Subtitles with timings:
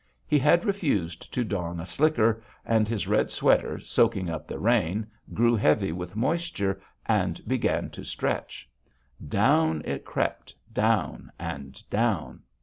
[0.25, 5.05] He had refused to don a slicker, and his red sweater, soaking up the rain,
[5.31, 8.67] grew heavy with moisture and began to stretch.
[9.29, 12.41] Down it crept, down and down.